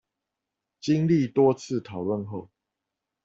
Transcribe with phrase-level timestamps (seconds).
[0.79, 2.49] 經歷多次討論後